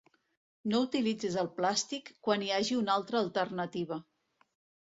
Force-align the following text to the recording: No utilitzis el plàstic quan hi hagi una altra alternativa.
No 0.71 0.79
utilitzis 0.85 1.37
el 1.41 1.49
plàstic 1.59 2.09
quan 2.29 2.47
hi 2.47 2.49
hagi 2.57 2.81
una 2.81 2.97
altra 2.97 3.23
alternativa. 3.27 4.01